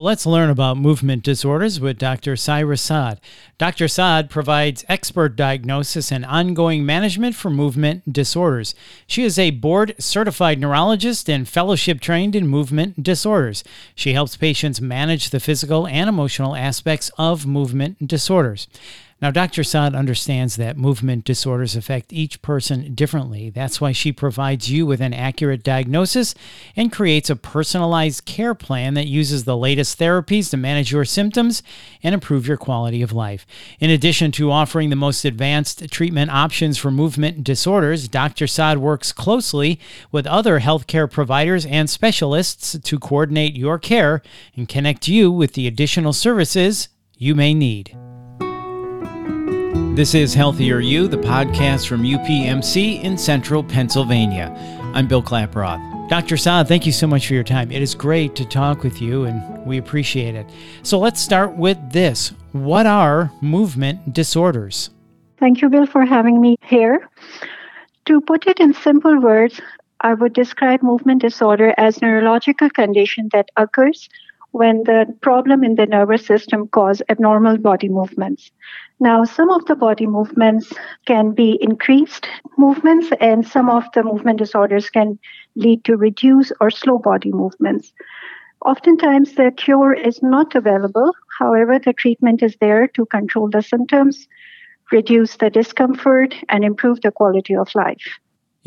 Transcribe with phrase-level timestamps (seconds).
[0.00, 2.34] Let's learn about movement disorders with Dr.
[2.34, 3.20] Saira Saad.
[3.58, 3.88] Dr.
[3.88, 8.76] Saad provides expert diagnosis and ongoing management for movement disorders.
[9.08, 13.64] She is a board certified neurologist and fellowship trained in movement disorders.
[13.96, 18.68] She helps patients manage the physical and emotional aspects of movement disorders.
[19.20, 19.64] Now, Dr.
[19.64, 23.50] Saad understands that movement disorders affect each person differently.
[23.50, 26.36] That's why she provides you with an accurate diagnosis
[26.76, 31.64] and creates a personalized care plan that uses the latest therapies to manage your symptoms
[32.00, 33.44] and improve your quality of life.
[33.80, 38.46] In addition to offering the most advanced treatment options for movement disorders, Dr.
[38.46, 39.80] Saad works closely
[40.12, 44.22] with other healthcare providers and specialists to coordinate your care
[44.54, 47.96] and connect you with the additional services you may need.
[49.98, 54.54] This is Healthier You, the podcast from UPMC in central Pennsylvania.
[54.94, 56.08] I'm Bill Klaproth.
[56.08, 56.36] Dr.
[56.36, 57.72] Saad, thank you so much for your time.
[57.72, 60.46] It is great to talk with you, and we appreciate it.
[60.84, 64.90] So let's start with this What are movement disorders?
[65.40, 67.08] Thank you, Bill, for having me here.
[68.04, 69.60] To put it in simple words,
[70.00, 74.08] I would describe movement disorder as neurological condition that occurs
[74.52, 78.50] when the problem in the nervous system cause abnormal body movements.
[79.00, 80.72] Now, some of the body movements
[81.06, 85.18] can be increased movements, and some of the movement disorders can
[85.54, 87.92] lead to reduced or slow body movements.
[88.64, 91.12] Oftentimes, the cure is not available.
[91.38, 94.26] However, the treatment is there to control the symptoms,
[94.90, 98.18] reduce the discomfort, and improve the quality of life.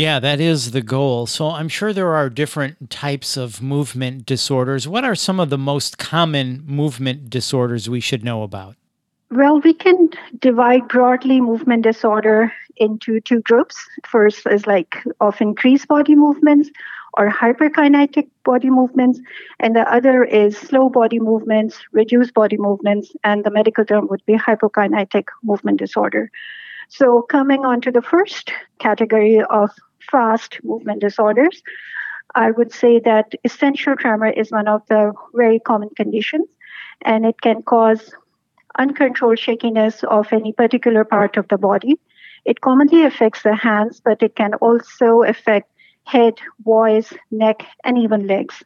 [0.00, 1.26] Yeah, that is the goal.
[1.26, 4.88] So I'm sure there are different types of movement disorders.
[4.88, 8.76] What are some of the most common movement disorders we should know about?
[9.30, 13.76] Well, we can divide broadly movement disorder into two groups.
[14.06, 16.70] First is like of increased body movements
[17.18, 19.20] or hyperkinetic body movements,
[19.58, 24.24] and the other is slow body movements, reduced body movements, and the medical term would
[24.24, 26.30] be hypokinetic movement disorder.
[26.88, 29.70] So, coming on to the first category of
[30.10, 31.62] fast movement disorders,
[32.34, 36.48] I would say that essential tremor is one of the very common conditions,
[37.02, 38.12] and it can cause
[38.78, 41.98] uncontrolled shakiness of any particular part of the body.
[42.44, 45.70] It commonly affects the hands, but it can also affect
[46.04, 48.62] head, voice, neck, and even legs.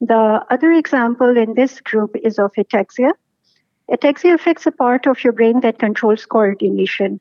[0.00, 3.12] The other example in this group is of ataxia.
[3.90, 7.20] Ataxia affects a part of your brain that controls coordination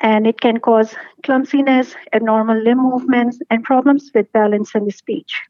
[0.00, 5.40] and it can cause clumsiness, abnormal limb movements, and problems with balance and speech.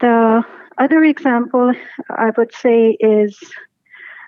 [0.00, 0.44] The
[0.78, 1.72] other example
[2.10, 3.38] I would say is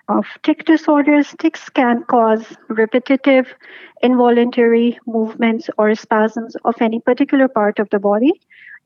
[0.07, 1.35] of tic disorders.
[1.37, 3.53] Tics can cause repetitive,
[4.01, 8.31] involuntary movements or spasms of any particular part of the body.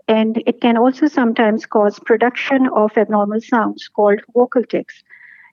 [0.08, 5.04] And it can also sometimes cause production of abnormal sounds called vocal tics.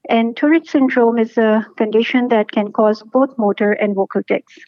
[0.09, 4.59] And Tourette syndrome is a condition that can cause both motor and vocal tics.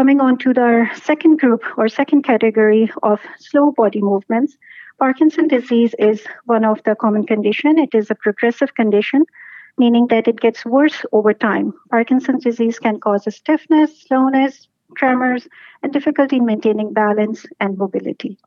[0.00, 4.56] Coming on to the second group or second category of slow body movements,
[4.98, 7.78] Parkinson disease is one of the common condition.
[7.78, 9.26] It is a progressive condition,
[9.76, 11.74] meaning that it gets worse over time.
[11.90, 15.46] Parkinson's disease can cause stiffness, slowness, tremors,
[15.82, 18.38] and difficulty in maintaining balance and mobility.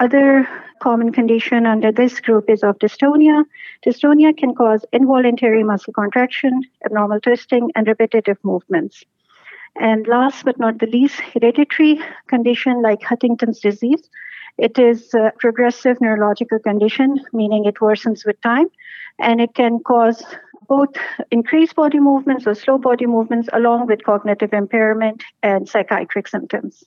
[0.00, 0.48] Other
[0.82, 3.44] common condition under this group is of dystonia.
[3.86, 9.04] Dystonia can cause involuntary muscle contraction, abnormal twisting, and repetitive movements.
[9.76, 14.08] And last but not the least, hereditary condition like Huntington's disease.
[14.56, 18.66] It is a progressive neurological condition, meaning it worsens with time,
[19.18, 20.24] and it can cause
[20.68, 20.90] both
[21.30, 26.84] increased body movements or slow body movements, along with cognitive impairment and psychiatric symptoms.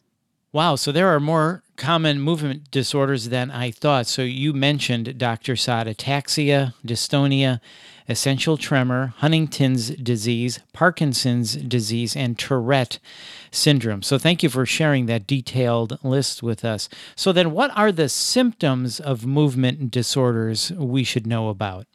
[0.54, 4.06] Wow, so there are more common movement disorders than I thought.
[4.06, 5.56] So you mentioned, Dr.
[5.56, 7.60] Saad, ataxia, dystonia,
[8.08, 13.00] essential tremor, Huntington's disease, Parkinson's disease, and Tourette
[13.50, 14.04] syndrome.
[14.04, 16.88] So thank you for sharing that detailed list with us.
[17.16, 21.88] So then, what are the symptoms of movement disorders we should know about?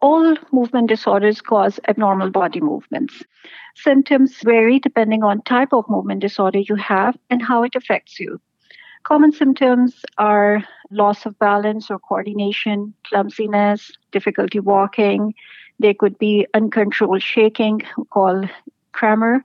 [0.00, 3.24] All movement disorders cause abnormal body movements.
[3.74, 8.40] Symptoms vary depending on type of movement disorder you have and how it affects you.
[9.06, 15.32] Common symptoms are loss of balance or coordination, clumsiness, difficulty walking.
[15.78, 18.48] There could be uncontrolled shaking, called
[18.94, 19.44] tremor.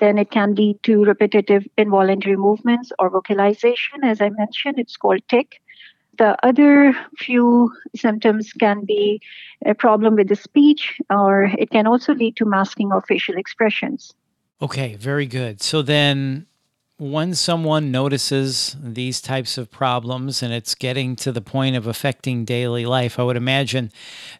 [0.00, 4.02] Then it can lead to repetitive involuntary movements or vocalization.
[4.02, 5.60] As I mentioned, it's called tic.
[6.18, 9.20] The other few symptoms can be
[9.64, 14.12] a problem with the speech, or it can also lead to masking of facial expressions.
[14.60, 15.62] Okay, very good.
[15.62, 16.46] So then
[16.98, 22.46] when someone notices these types of problems and it's getting to the point of affecting
[22.46, 23.92] daily life, I would imagine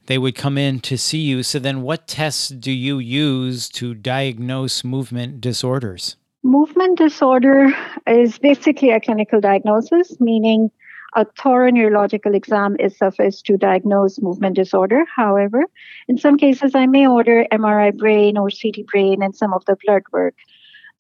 [0.06, 1.42] they would come in to see you.
[1.42, 6.16] So, then what tests do you use to diagnose movement disorders?
[6.42, 7.74] Movement disorder
[8.06, 10.70] is basically a clinical diagnosis, meaning
[11.14, 15.04] a thorough neurological exam is sufficient to diagnose movement disorder.
[15.14, 15.64] However,
[16.08, 19.76] in some cases, I may order MRI brain or CT brain and some of the
[19.84, 20.36] blood work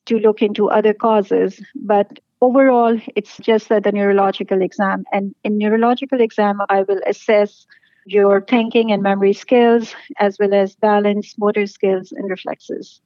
[0.06, 1.60] to look into other causes.
[1.74, 5.04] But overall, it's just that the neurological exam.
[5.12, 7.66] And in neurological exam, I will assess
[8.06, 13.00] your thinking and memory skills, as well as balance, motor skills, and reflexes.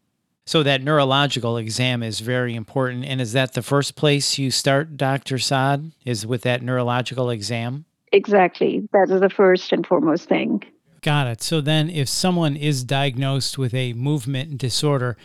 [0.47, 3.05] So that neurological exam is very important.
[3.05, 5.39] And is that the first place you start, Dr.
[5.39, 7.85] Saad, is with that neurological exam?
[8.13, 8.89] Exactly.
[8.93, 10.65] That is the first and foremost thing.
[11.03, 11.43] Got it.
[11.43, 15.17] So then, if someone is diagnosed with a movement disorder,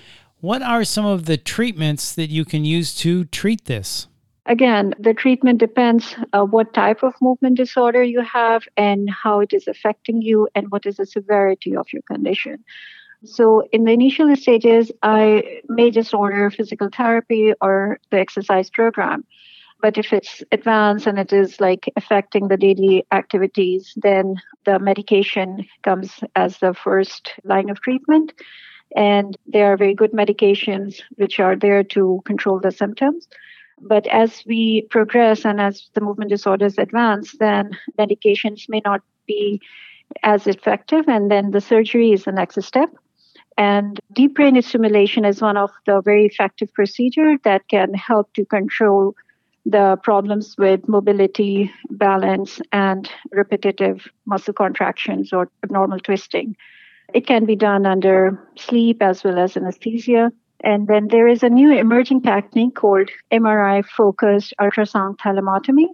[0.41, 4.07] what are some of the treatments that you can use to treat this?
[4.47, 9.53] Again, the treatment depends uh, what type of movement disorder you have and how it
[9.53, 12.63] is affecting you and what is the severity of your condition.
[13.23, 19.25] So, in the initial stages, I may just order physical therapy or the exercise program.
[19.81, 24.35] But if it's advanced and it is like affecting the daily activities, then
[24.65, 28.33] the medication comes as the first line of treatment.
[28.95, 33.27] And there are very good medications which are there to control the symptoms.
[33.81, 39.61] But as we progress and as the movement disorders advance, then medications may not be
[40.23, 41.05] as effective.
[41.07, 42.89] And then the surgery is the next step.
[43.57, 48.45] And deep brain stimulation is one of the very effective procedure that can help to
[48.45, 49.15] control
[49.65, 56.55] the problems with mobility, balance, and repetitive muscle contractions or abnormal twisting.
[57.13, 60.31] It can be done under sleep as well as anesthesia.
[60.61, 65.87] And then there is a new emerging technique called MRI focused ultrasound thalamotomy,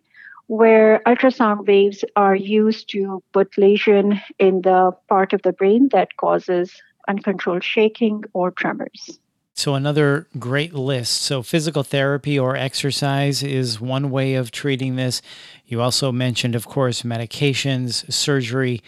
[0.47, 6.15] where ultrasound waves are used to put lesion in the part of the brain that
[6.17, 9.19] causes uncontrolled shaking or tremors.
[9.53, 11.21] So, another great list.
[11.21, 15.21] So, physical therapy or exercise is one way of treating this.
[15.65, 18.81] You also mentioned, of course, medications, surgery,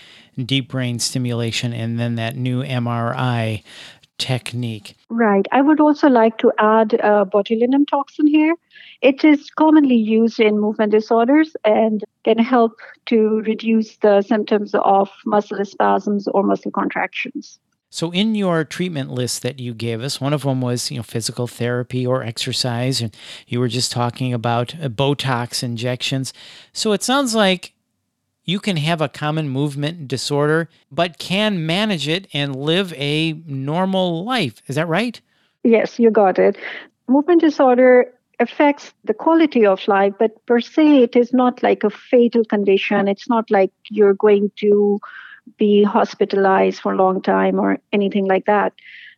[0.43, 3.63] deep brain stimulation, and then that new MRI
[4.17, 4.95] technique.
[5.09, 5.45] Right.
[5.51, 8.55] I would also like to add uh, botulinum toxin here.
[9.01, 15.09] It is commonly used in movement disorders and can help to reduce the symptoms of
[15.25, 17.59] muscle spasms or muscle contractions.
[17.93, 21.03] So, in your treatment list that you gave us, one of them was you know
[21.03, 26.33] physical therapy or exercise, and you were just talking about uh, Botox injections.
[26.71, 27.73] So it sounds like
[28.45, 34.25] you can have a common movement disorder, but can manage it and live a normal
[34.25, 34.63] life.
[34.65, 35.21] Is that right?
[35.63, 36.57] Yes, you got it.
[37.07, 41.91] Movement disorder affects the quality of life, but per se, it is not like a
[41.91, 43.07] fatal condition.
[43.07, 44.99] It's not like you're going to
[45.57, 48.73] be hospitalized for a long time or anything like that.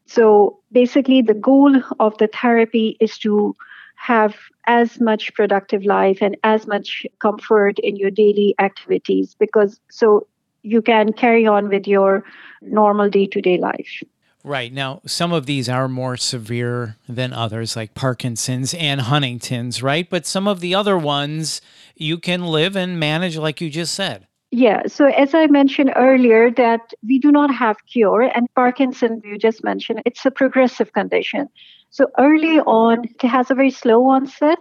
[0.06, 3.56] So basically, the goal of the therapy is to
[3.96, 4.36] have
[4.66, 10.28] as much productive life and as much comfort in your daily activities because so
[10.64, 12.24] you can carry on with your
[12.62, 14.04] normal day to day life.
[14.44, 14.72] Right.
[14.72, 20.08] Now, some of these are more severe than others, like Parkinson's and Huntington's, right?
[20.08, 21.62] But some of the other ones
[21.96, 24.28] you can live and manage, like you just said.
[24.56, 24.84] Yeah.
[24.88, 29.64] So as I mentioned earlier, that we do not have cure, and Parkinson, you just
[29.64, 31.50] mentioned, it's a progressive condition.
[31.90, 34.60] So early on, it has a very slow onset,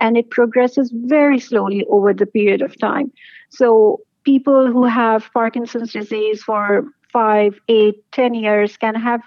[0.00, 3.12] and it progresses very slowly over the period of time.
[3.50, 9.22] So people who have Parkinson's disease for five, eight, ten years can have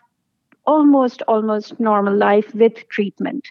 [0.65, 3.47] almost almost normal life with treatment.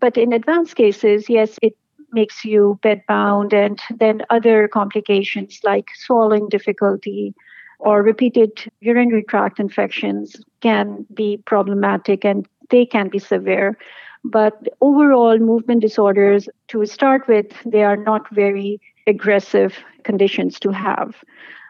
[0.00, 1.76] But in advanced cases, yes, it
[2.12, 7.34] makes you bedbound, and then other complications like swallowing difficulty
[7.78, 13.76] or repeated urinary tract infections can be problematic and they can be severe.
[14.24, 21.14] But overall, movement disorders, to start with, they are not very aggressive conditions to have.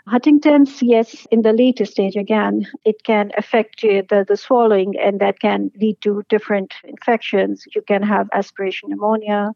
[0.06, 5.40] Huntington's, yes, in the later stage, again, it can affect the, the swallowing and that
[5.40, 7.64] can lead to different infections.
[7.74, 9.50] You can have aspiration pneumonia,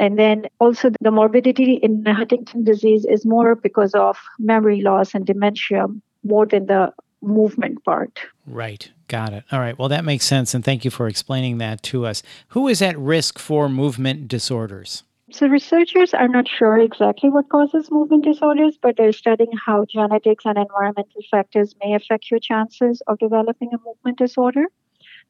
[0.00, 5.26] and then also the morbidity in Huntington disease is more because of memory loss and
[5.26, 5.86] dementia
[6.24, 8.18] more than the movement part.
[8.46, 8.90] Right.
[9.08, 9.44] Got it.
[9.52, 9.78] All right.
[9.78, 10.54] Well, that makes sense.
[10.54, 12.22] And thank you for explaining that to us.
[12.48, 15.02] Who is at risk for movement disorders?
[15.32, 20.44] So, researchers are not sure exactly what causes movement disorders, but they're studying how genetics
[20.44, 24.64] and environmental factors may affect your chances of developing a movement disorder.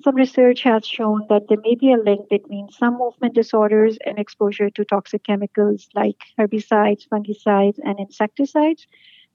[0.02, 4.18] Some research has shown that there may be a link between some movement disorders and
[4.18, 8.86] exposure to toxic chemicals like herbicides, fungicides, and insecticides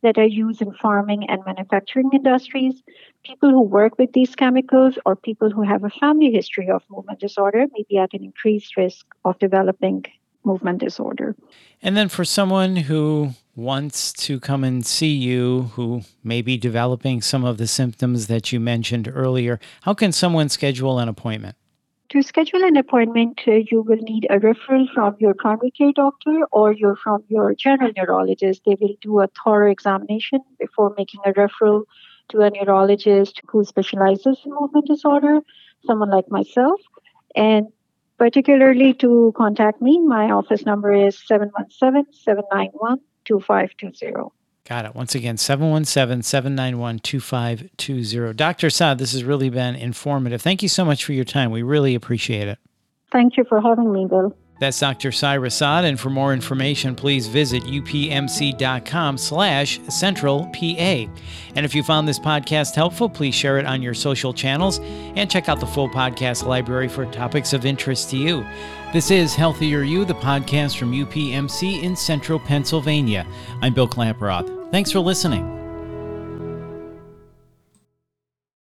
[0.02, 2.84] that are used in farming and manufacturing industries.
[3.24, 7.20] People who work with these chemicals or people who have a family history of movement
[7.20, 10.06] disorder may be at an increased risk of developing
[10.46, 11.36] movement disorder.
[11.82, 17.22] And then for someone who wants to come and see you, who may be developing
[17.22, 21.56] some of the symptoms that you mentioned earlier, how can someone schedule an appointment?
[22.10, 26.46] To schedule an appointment, uh, you will need a referral from your primary care doctor
[26.52, 28.62] or your from your general neurologist.
[28.66, 31.86] They will do a thorough examination before making a referral
[32.30, 35.40] to a neurologist who specializes in movement disorder,
[35.86, 36.80] someone like myself.
[37.36, 37.68] And
[38.18, 44.30] particularly to contact me, my office number is 717 791 2520.
[44.68, 44.96] Got it.
[44.96, 48.34] Once again, 717 791 2520.
[48.34, 48.70] Dr.
[48.70, 50.42] Saad, this has really been informative.
[50.42, 51.52] Thank you so much for your time.
[51.52, 52.58] We really appreciate it.
[53.12, 54.36] Thank you for having me, Bill.
[54.58, 55.10] That's Dr.
[55.10, 61.12] Saira Saad, and for more information, please visit upmc.com slash central PA.
[61.56, 65.30] And if you found this podcast helpful, please share it on your social channels and
[65.30, 68.46] check out the full podcast library for topics of interest to you.
[68.94, 73.28] This is Healthier You, the podcast from UPMC in central Pennsylvania.
[73.62, 74.72] I'm Bill Klaproth.
[74.72, 75.65] Thanks for listening.